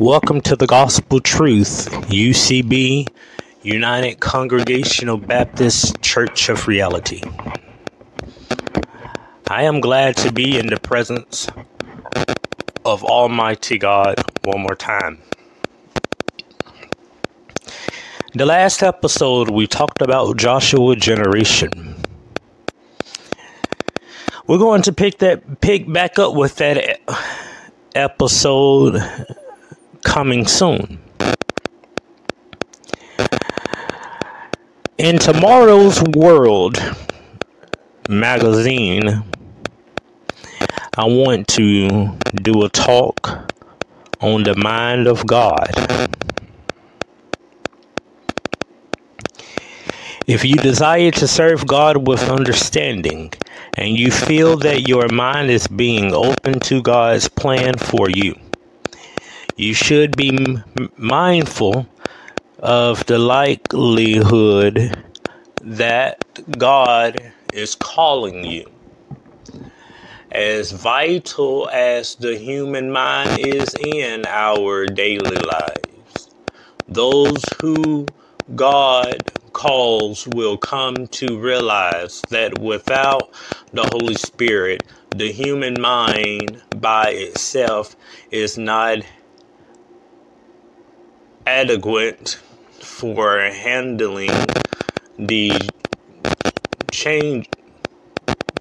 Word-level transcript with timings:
Welcome 0.00 0.40
to 0.42 0.56
the 0.56 0.66
Gospel 0.66 1.20
Truth, 1.20 1.90
UCB, 2.08 3.06
United 3.60 4.18
Congregational 4.18 5.18
Baptist 5.18 6.00
Church 6.00 6.48
of 6.48 6.66
Reality. 6.66 7.20
I 9.48 9.64
am 9.64 9.82
glad 9.82 10.16
to 10.16 10.32
be 10.32 10.58
in 10.58 10.68
the 10.68 10.80
presence 10.80 11.50
of 12.86 13.04
Almighty 13.04 13.76
God 13.76 14.24
one 14.42 14.62
more 14.62 14.74
time. 14.74 15.20
The 18.32 18.46
last 18.46 18.82
episode, 18.82 19.50
we 19.50 19.66
talked 19.66 20.00
about 20.00 20.38
Joshua 20.38 20.96
generation. 20.96 21.94
We're 24.46 24.56
going 24.56 24.80
to 24.80 24.94
pick 24.94 25.18
that 25.18 25.60
pick 25.60 25.92
back 25.92 26.18
up 26.18 26.34
with 26.34 26.56
that 26.56 27.00
episode 27.94 29.02
coming 30.02 30.46
soon. 30.46 30.98
In 34.98 35.18
tomorrow's 35.18 36.02
world 36.02 36.78
magazine, 38.08 39.22
I 40.96 41.04
want 41.04 41.48
to 41.48 42.16
do 42.42 42.64
a 42.64 42.68
talk 42.68 43.52
on 44.20 44.42
the 44.42 44.54
mind 44.56 45.06
of 45.06 45.26
God. 45.26 45.70
If 50.26 50.44
you 50.44 50.54
desire 50.56 51.10
to 51.12 51.26
serve 51.26 51.66
God 51.66 52.06
with 52.06 52.28
understanding 52.28 53.32
and 53.74 53.98
you 53.98 54.10
feel 54.10 54.56
that 54.58 54.86
your 54.86 55.08
mind 55.08 55.50
is 55.50 55.66
being 55.66 56.14
open 56.14 56.60
to 56.60 56.82
God's 56.82 57.28
plan 57.28 57.76
for 57.76 58.08
you, 58.08 58.38
you 59.60 59.74
should 59.74 60.16
be 60.16 60.56
mindful 60.96 61.86
of 62.60 63.04
the 63.04 63.18
likelihood 63.18 65.04
that 65.60 66.18
God 66.56 67.32
is 67.52 67.74
calling 67.74 68.42
you. 68.46 68.70
As 70.32 70.72
vital 70.72 71.68
as 71.68 72.14
the 72.14 72.38
human 72.38 72.90
mind 72.90 73.38
is 73.38 73.74
in 73.74 74.24
our 74.24 74.86
daily 74.86 75.36
lives, 75.36 76.30
those 76.88 77.44
who 77.60 78.06
God 78.54 79.30
calls 79.52 80.26
will 80.28 80.56
come 80.56 81.06
to 81.08 81.38
realize 81.38 82.22
that 82.30 82.58
without 82.58 83.30
the 83.74 83.84
Holy 83.84 84.14
Spirit, 84.14 84.84
the 85.10 85.30
human 85.30 85.78
mind 85.78 86.62
by 86.72 87.10
itself 87.10 87.94
is 88.30 88.56
not 88.56 89.00
adequate 91.46 92.38
for 92.80 93.40
handling 93.40 94.30
the 95.18 95.52
change 96.90 97.48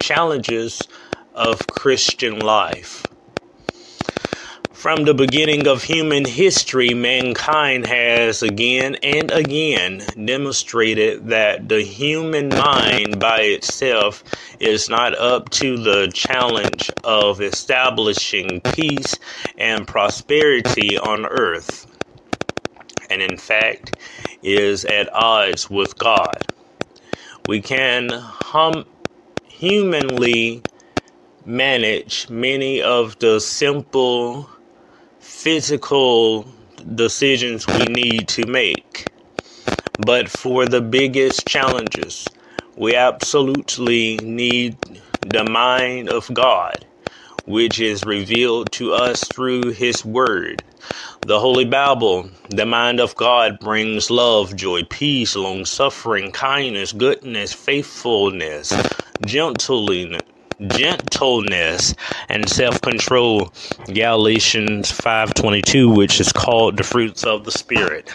challenges 0.00 0.82
of 1.34 1.66
Christian 1.66 2.38
life. 2.38 3.06
From 4.72 5.04
the 5.04 5.14
beginning 5.14 5.66
of 5.66 5.82
human 5.82 6.24
history, 6.24 6.94
mankind 6.94 7.86
has 7.86 8.42
again 8.42 8.94
and 9.02 9.32
again 9.32 10.02
demonstrated 10.24 11.26
that 11.28 11.68
the 11.68 11.82
human 11.82 12.50
mind 12.50 13.18
by 13.18 13.40
itself 13.40 14.22
is 14.60 14.88
not 14.88 15.18
up 15.18 15.50
to 15.50 15.76
the 15.76 16.10
challenge 16.14 16.92
of 17.02 17.40
establishing 17.40 18.60
peace 18.60 19.18
and 19.58 19.88
prosperity 19.88 20.96
on 20.98 21.26
earth 21.26 21.95
and 23.10 23.22
in 23.22 23.36
fact 23.38 23.94
is 24.42 24.84
at 24.86 25.12
odds 25.14 25.70
with 25.70 25.98
God. 25.98 26.48
We 27.46 27.62
can 27.62 28.12
hum- 28.12 28.86
humanly 29.44 30.64
manage 31.46 32.28
many 32.30 32.82
of 32.82 33.18
the 33.20 33.40
simple 33.40 34.50
physical 35.20 36.46
decisions 36.94 37.68
we 37.68 37.86
need 37.86 38.28
to 38.28 38.46
make. 38.46 39.10
But 39.98 40.28
for 40.30 40.66
the 40.66 40.82
biggest 40.82 41.46
challenges, 41.46 42.32
we 42.76 42.96
absolutely 42.96 44.18
need 44.20 44.78
the 45.22 45.44
mind 45.44 46.08
of 46.08 46.32
God, 46.34 46.86
which 47.46 47.80
is 47.80 48.04
revealed 48.04 48.72
to 48.72 48.92
us 48.94 49.28
through 49.28 49.70
His 49.72 50.04
Word. 50.04 50.64
The 51.22 51.40
Holy 51.40 51.64
Bible, 51.64 52.30
the 52.50 52.66
mind 52.66 53.00
of 53.00 53.16
God, 53.16 53.58
brings 53.60 54.10
love, 54.10 54.56
joy, 54.56 54.82
peace, 54.84 55.36
long 55.36 55.64
suffering, 55.64 56.32
kindness, 56.32 56.92
goodness, 56.92 57.52
faithfulness, 57.52 58.72
gentleness, 59.24 60.22
gentleness 60.68 61.94
and 62.30 62.48
self-control 62.48 63.52
galatians 63.92 64.90
5.22 64.90 65.94
which 65.94 66.20
is 66.20 66.32
called 66.32 66.78
the 66.78 66.82
fruits 66.82 67.24
of 67.24 67.44
the 67.44 67.52
spirit 67.52 68.10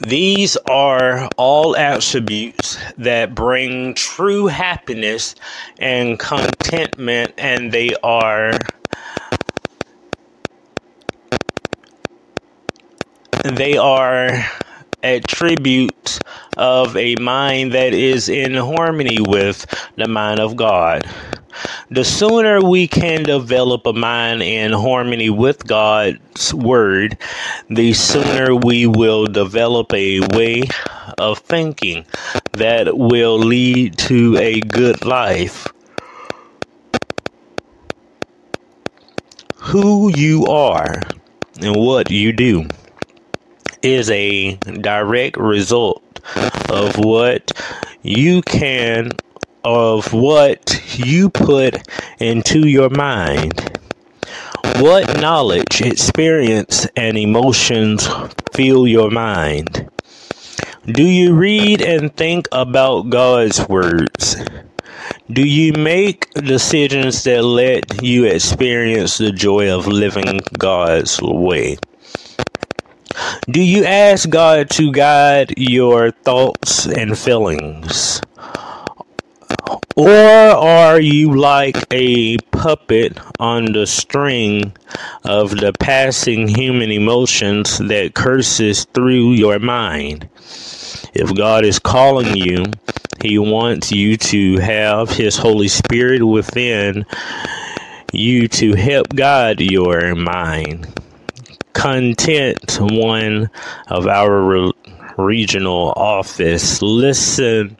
these 0.00 0.56
are 0.68 1.28
all 1.36 1.76
attributes 1.76 2.78
that 2.98 3.34
bring 3.34 3.94
true 3.94 4.46
happiness 4.46 5.34
and 5.78 6.18
contentment 6.18 7.32
and 7.38 7.72
they 7.72 7.94
are 8.02 8.52
they 13.44 13.76
are 13.76 14.44
attributes 15.02 16.18
of 16.56 16.96
a 16.96 17.14
mind 17.16 17.72
that 17.72 17.94
is 17.94 18.28
in 18.28 18.54
harmony 18.54 19.18
with 19.20 19.66
the 19.96 20.08
mind 20.08 20.40
of 20.40 20.56
God. 20.56 21.08
The 21.90 22.04
sooner 22.04 22.60
we 22.60 22.88
can 22.88 23.22
develop 23.22 23.86
a 23.86 23.92
mind 23.92 24.42
in 24.42 24.72
harmony 24.72 25.30
with 25.30 25.66
God's 25.66 26.52
Word, 26.52 27.16
the 27.70 27.92
sooner 27.92 28.54
we 28.54 28.86
will 28.86 29.26
develop 29.26 29.92
a 29.94 30.20
way 30.36 30.64
of 31.18 31.38
thinking 31.38 32.04
that 32.52 32.96
will 32.96 33.38
lead 33.38 33.96
to 33.98 34.36
a 34.38 34.60
good 34.60 35.04
life. 35.04 35.66
Who 39.56 40.10
you 40.16 40.46
are 40.46 41.02
and 41.60 41.76
what 41.76 42.10
you 42.10 42.32
do 42.32 42.68
is 43.82 44.10
a 44.10 44.56
direct 44.56 45.36
result 45.36 46.02
of 46.70 46.96
what 46.98 47.52
you 48.02 48.42
can 48.42 49.10
of 49.66 50.12
what 50.12 50.80
you 50.96 51.28
put 51.28 51.76
into 52.20 52.68
your 52.68 52.88
mind. 52.88 53.76
What 54.78 55.20
knowledge, 55.20 55.80
experience, 55.80 56.86
and 56.94 57.18
emotions 57.18 58.08
fill 58.52 58.86
your 58.86 59.10
mind? 59.10 59.90
Do 60.86 61.02
you 61.02 61.34
read 61.34 61.82
and 61.82 62.16
think 62.16 62.46
about 62.52 63.10
God's 63.10 63.68
words? 63.68 64.36
Do 65.32 65.42
you 65.42 65.72
make 65.72 66.32
decisions 66.34 67.24
that 67.24 67.42
let 67.42 68.04
you 68.04 68.24
experience 68.24 69.18
the 69.18 69.32
joy 69.32 69.76
of 69.76 69.88
living 69.88 70.42
God's 70.56 71.20
way? 71.20 71.78
Do 73.50 73.60
you 73.60 73.84
ask 73.84 74.30
God 74.30 74.70
to 74.78 74.92
guide 74.92 75.54
your 75.56 76.12
thoughts 76.12 76.86
and 76.86 77.18
feelings? 77.18 78.20
Or 79.96 80.10
are 80.10 81.00
you 81.00 81.34
like 81.34 81.76
a 81.90 82.36
puppet 82.50 83.18
on 83.40 83.72
the 83.72 83.86
string 83.86 84.74
of 85.24 85.50
the 85.50 85.72
passing 85.78 86.48
human 86.48 86.90
emotions 86.90 87.78
that 87.78 88.14
curses 88.14 88.84
through 88.92 89.32
your 89.32 89.58
mind? 89.58 90.28
If 91.14 91.34
God 91.34 91.64
is 91.64 91.78
calling 91.78 92.36
you, 92.36 92.64
He 93.22 93.38
wants 93.38 93.90
you 93.90 94.16
to 94.18 94.58
have 94.58 95.10
His 95.10 95.36
Holy 95.36 95.68
Spirit 95.68 96.22
within 96.24 97.06
you 98.12 98.48
to 98.48 98.74
help 98.74 99.08
guide 99.14 99.60
your 99.60 100.14
mind 100.14 100.86
content 101.76 102.78
one 102.80 103.50
of 103.88 104.06
our 104.06 104.42
re- 104.42 104.72
regional 105.18 105.92
office. 105.96 106.80
Listen. 106.82 107.76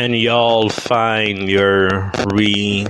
And 0.00 0.14
y'all 0.16 0.68
find 0.68 1.48
your 1.48 2.12
re, 2.28 2.86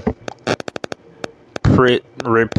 pre, 1.63 2.03
rep, 2.23 2.53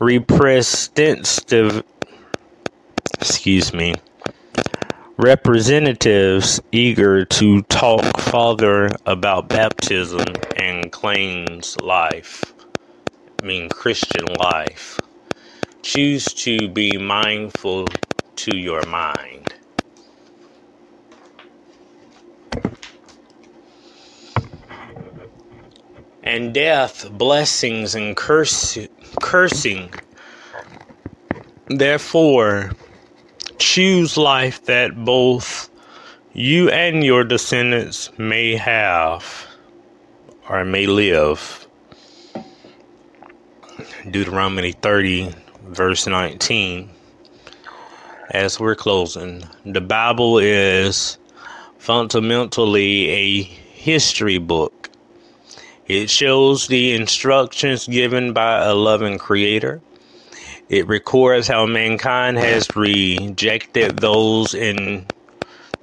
representative, 0.00 1.84
excuse 3.20 3.72
me, 3.72 3.94
representatives 5.18 6.60
eager 6.72 7.24
to 7.26 7.62
talk 7.62 8.18
further 8.18 8.90
about 9.06 9.48
baptism 9.48 10.34
and 10.56 10.90
claims 10.90 11.76
life, 11.80 12.52
I 13.40 13.46
mean 13.46 13.68
Christian 13.68 14.24
life. 14.34 14.98
Choose 15.82 16.24
to 16.24 16.68
be 16.68 16.98
mindful 16.98 17.86
to 18.34 18.56
your 18.56 18.84
mind. 18.86 19.59
And 26.22 26.52
death, 26.52 27.10
blessings, 27.12 27.94
and 27.94 28.16
curse, 28.16 28.76
cursing. 29.22 29.92
Therefore, 31.68 32.72
choose 33.58 34.16
life 34.16 34.64
that 34.64 35.04
both 35.04 35.70
you 36.32 36.68
and 36.70 37.02
your 37.02 37.24
descendants 37.24 38.10
may 38.18 38.56
have 38.56 39.46
or 40.48 40.64
may 40.64 40.86
live. 40.86 41.66
Deuteronomy 44.10 44.72
30, 44.72 45.34
verse 45.68 46.06
19. 46.06 46.90
As 48.30 48.60
we're 48.60 48.74
closing, 48.74 49.44
the 49.64 49.80
Bible 49.80 50.38
is 50.38 51.18
fundamentally 51.78 53.08
a 53.08 53.42
history 53.42 54.38
book. 54.38 54.89
It 55.90 56.08
shows 56.08 56.68
the 56.68 56.94
instructions 56.94 57.88
given 57.88 58.32
by 58.32 58.64
a 58.64 58.74
loving 58.76 59.18
creator. 59.18 59.80
It 60.68 60.86
records 60.86 61.48
how 61.48 61.66
mankind 61.66 62.36
has 62.38 62.76
rejected 62.76 63.98
those 63.98 64.54
in 64.54 65.04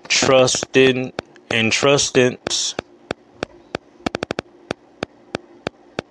entrusted 0.06 1.12
entrustance 1.50 2.76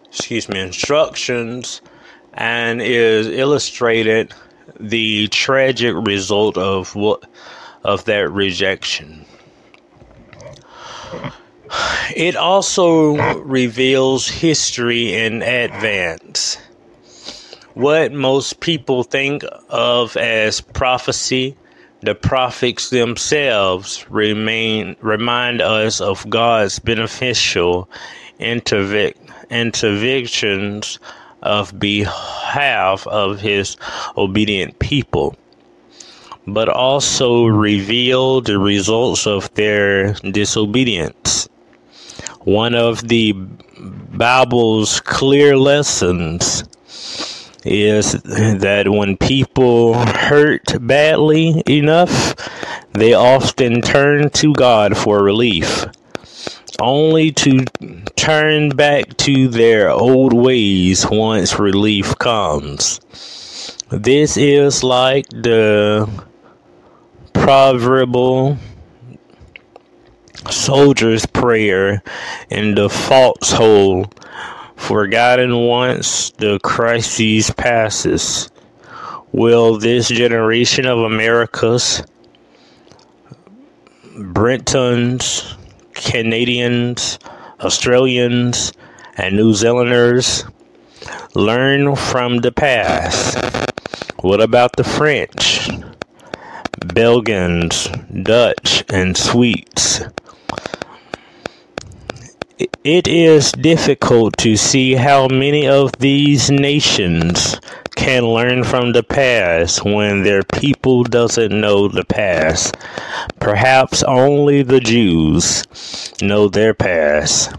excuse 0.04 0.46
me 0.50 0.60
instructions. 0.60 1.80
And 2.34 2.82
is 2.82 3.28
illustrated 3.28 4.34
the 4.78 5.28
tragic 5.28 5.94
result 5.96 6.58
of 6.58 6.94
what 6.94 7.24
of 7.82 8.04
that 8.04 8.30
rejection. 8.30 9.24
It 12.14 12.36
also 12.36 13.16
reveals 13.42 14.28
history 14.28 15.14
in 15.14 15.42
advance 15.42 16.58
what 17.76 18.10
most 18.10 18.60
people 18.60 19.02
think 19.02 19.44
of 19.68 20.16
as 20.16 20.62
prophecy, 20.62 21.54
the 22.00 22.14
prophets 22.14 22.88
themselves 22.88 24.06
remain 24.08 24.96
remind 25.02 25.60
us 25.60 26.00
of 26.00 26.28
God's 26.30 26.78
beneficial 26.78 27.86
interve- 28.40 29.14
interventions 29.50 30.98
of 31.42 31.78
behalf 31.78 33.06
of 33.08 33.40
his 33.40 33.76
obedient 34.16 34.78
people, 34.78 35.36
but 36.46 36.70
also 36.70 37.44
reveal 37.44 38.40
the 38.40 38.58
results 38.58 39.26
of 39.26 39.52
their 39.52 40.14
disobedience. 40.14 41.46
One 42.46 42.76
of 42.76 43.08
the 43.08 43.32
Bible's 43.32 45.00
clear 45.00 45.56
lessons 45.56 46.62
is 47.64 48.12
that 48.22 48.84
when 48.88 49.16
people 49.16 49.94
hurt 49.94 50.62
badly 50.80 51.60
enough, 51.66 52.36
they 52.92 53.14
often 53.14 53.82
turn 53.82 54.30
to 54.30 54.52
God 54.52 54.96
for 54.96 55.24
relief, 55.24 55.86
only 56.80 57.32
to 57.32 57.64
turn 58.14 58.68
back 58.68 59.16
to 59.16 59.48
their 59.48 59.90
old 59.90 60.32
ways 60.32 61.04
once 61.10 61.58
relief 61.58 62.16
comes. 62.16 63.00
This 63.88 64.36
is 64.36 64.84
like 64.84 65.26
the 65.30 66.08
proverbial 67.32 68.56
soldier's 70.50 71.26
prayer 71.26 72.02
in 72.50 72.74
the 72.74 72.88
false 72.88 73.52
hole, 73.52 74.06
Forgotten 74.76 75.56
once 75.66 76.30
the 76.32 76.60
crisis 76.62 77.50
passes, 77.50 78.50
will 79.32 79.78
this 79.78 80.08
generation 80.08 80.86
of 80.86 80.98
America's 80.98 82.04
Britons, 84.16 85.56
Canadians, 85.94 87.18
Australians, 87.60 88.72
and 89.16 89.34
New 89.34 89.54
Zealanders 89.54 90.44
learn 91.34 91.96
from 91.96 92.38
the 92.38 92.52
past? 92.52 93.36
What 94.20 94.40
about 94.40 94.76
the 94.76 94.84
French, 94.84 95.68
Belgians, 96.94 97.88
Dutch, 98.22 98.84
and 98.88 99.16
Swedes? 99.16 100.02
It 102.58 103.06
is 103.06 103.52
difficult 103.52 104.38
to 104.38 104.56
see 104.56 104.94
how 104.94 105.28
many 105.28 105.68
of 105.68 105.92
these 105.98 106.50
nations 106.50 107.60
can 107.96 108.24
learn 108.24 108.64
from 108.64 108.92
the 108.92 109.02
past 109.02 109.84
when 109.84 110.22
their 110.22 110.42
people 110.42 111.02
doesn't 111.02 111.52
know 111.52 111.86
the 111.86 112.06
past. 112.06 112.74
Perhaps 113.40 114.02
only 114.04 114.62
the 114.62 114.80
Jews 114.80 115.64
know 116.22 116.48
their 116.48 116.72
past, 116.72 117.52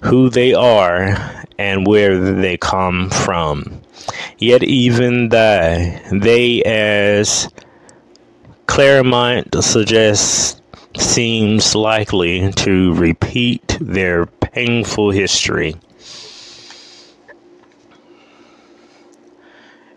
who 0.00 0.30
they 0.30 0.54
are, 0.54 1.44
and 1.58 1.86
where 1.86 2.18
they 2.18 2.56
come 2.56 3.10
from. 3.10 3.82
Yet 4.38 4.62
even 4.62 5.28
they, 5.28 6.00
they 6.10 6.62
as 6.62 7.50
Claremont 8.64 9.54
suggests, 9.62 10.61
seems 10.96 11.74
likely 11.74 12.52
to 12.52 12.94
repeat 12.94 13.78
their 13.80 14.26
painful 14.26 15.10
history. 15.10 15.74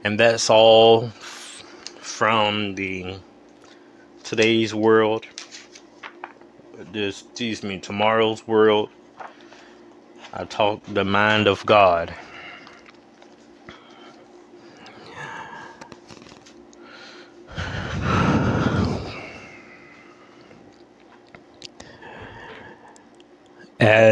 And 0.03 0.19
that's 0.19 0.50
all 0.50 1.10
from 1.10 2.75
the 2.75 3.17
today's 4.24 4.74
world. 4.74 5.25
This, 6.91 7.24
excuse 7.24 7.63
me, 7.63 7.79
tomorrow's 7.79 8.48
world. 8.48 8.89
I 10.34 10.43
talk 10.46 10.84
the 10.86 11.05
mind 11.05 11.48
of 11.48 11.65
God. 11.65 12.13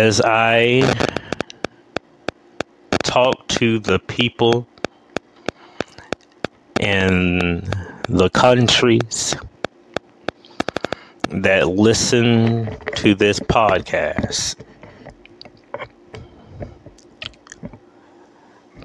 As 0.03 0.19
I 0.19 0.81
talk 3.03 3.48
to 3.48 3.79
the 3.79 4.00
people 4.00 4.67
in 6.81 7.63
the 8.10 8.29
countries 8.31 9.33
that 11.29 11.69
listen 11.69 12.77
to 12.98 13.15
this 13.15 13.39
podcast. 13.39 14.57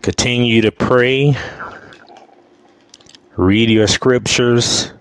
Continue 0.02 0.60
to 0.60 0.70
pray, 0.70 1.36
read 3.36 3.70
your 3.70 3.88
scriptures, 3.88 4.92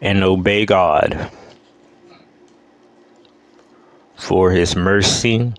and 0.00 0.24
obey 0.24 0.64
God 0.64 1.30
for 4.18 4.50
his 4.50 4.76
mercy 4.76 5.52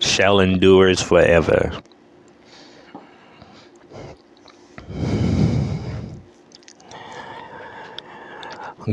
shall 0.00 0.40
endure 0.40 0.96
forever. 0.96 1.70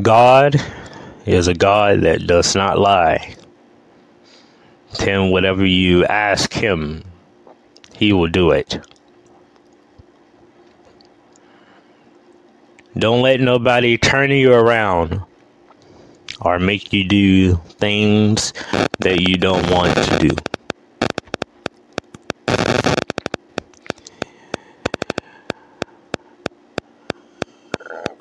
God 0.02 0.56
is 1.26 1.48
a 1.48 1.54
God 1.54 2.02
that 2.02 2.28
does 2.28 2.56
not 2.56 2.78
lie. 2.78 3.36
Him 5.00 5.32
whatever 5.32 5.66
you 5.66 6.06
ask 6.06 6.54
him, 6.54 7.04
he 7.96 8.14
will 8.14 8.28
do 8.28 8.52
it. 8.52 8.80
Don't 12.98 13.22
let 13.22 13.40
nobody 13.40 13.98
turn 13.98 14.32
you 14.32 14.54
around 14.54 15.22
or 16.42 16.60
make 16.60 16.94
you 16.94 17.04
do 17.04 17.56
things 17.80 18.54
that 19.00 19.22
you 19.22 19.38
don't 19.38 19.70
want 19.70 19.96
to 19.96 20.20
do. 20.20 20.36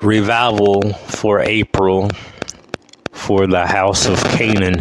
revival 0.01 0.93
for 0.93 1.41
April 1.41 2.09
for 3.11 3.47
the 3.47 3.65
House 3.65 4.05
of 4.05 4.23
Canaan 4.23 4.79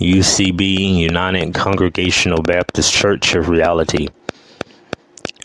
UCB 0.00 0.96
United 0.96 1.54
Congregational 1.54 2.42
Baptist 2.42 2.92
Church 2.92 3.34
of 3.34 3.48
Reality 3.48 4.08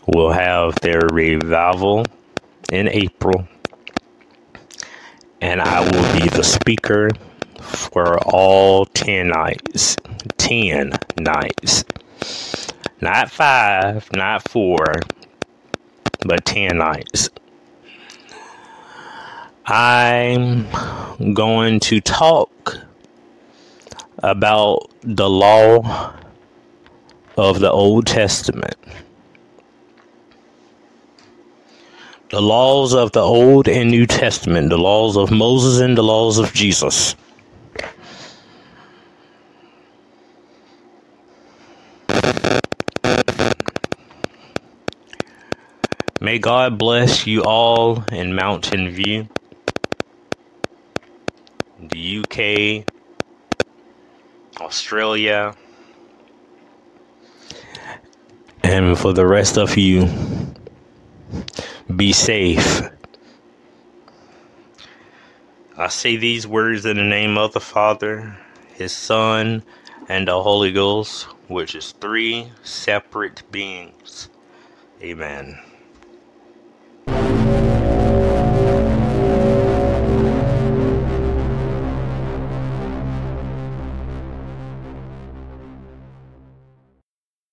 will 0.06 0.32
have 0.32 0.74
their 0.80 1.00
revival 1.12 2.04
in 2.72 2.88
April, 2.88 3.46
and 5.44 5.60
I 5.60 5.80
will 5.80 6.18
be 6.18 6.26
the 6.30 6.42
speaker 6.42 7.10
for 7.60 8.18
all 8.26 8.86
10 8.86 9.28
nights. 9.28 9.98
10 10.38 10.92
nights. 11.18 11.84
Not 13.02 13.30
five, 13.30 14.08
not 14.14 14.48
four, 14.48 14.86
but 16.24 16.46
10 16.46 16.78
nights. 16.78 17.28
I'm 19.66 20.66
going 21.34 21.78
to 21.80 22.00
talk 22.00 22.78
about 24.22 24.90
the 25.02 25.28
law 25.28 26.14
of 27.36 27.60
the 27.60 27.70
Old 27.70 28.06
Testament. 28.06 28.76
The 32.34 32.42
laws 32.42 32.94
of 32.94 33.12
the 33.12 33.20
Old 33.20 33.68
and 33.68 33.92
New 33.92 34.06
Testament, 34.06 34.68
the 34.68 34.76
laws 34.76 35.16
of 35.16 35.30
Moses 35.30 35.80
and 35.80 35.96
the 35.96 36.02
laws 36.02 36.36
of 36.36 36.52
Jesus. 36.52 37.14
May 46.20 46.40
God 46.40 46.76
bless 46.76 47.24
you 47.24 47.44
all 47.44 48.02
in 48.10 48.34
Mountain 48.34 48.90
View, 48.90 49.28
the 51.78 52.18
UK, 52.18 52.84
Australia, 54.60 55.54
and 58.64 58.98
for 58.98 59.12
the 59.12 59.24
rest 59.24 59.56
of 59.56 59.76
you, 59.76 60.08
be 61.96 62.12
safe. 62.12 62.82
I 65.76 65.88
say 65.88 66.16
these 66.16 66.46
words 66.46 66.86
in 66.86 66.96
the 66.96 67.04
name 67.04 67.38
of 67.38 67.52
the 67.52 67.60
Father, 67.60 68.38
His 68.74 68.92
Son, 68.92 69.64
and 70.08 70.28
the 70.28 70.42
Holy 70.42 70.72
Ghost, 70.72 71.24
which 71.48 71.74
is 71.74 71.92
three 71.92 72.52
separate 72.62 73.42
beings. 73.50 74.28
Amen. 75.02 75.58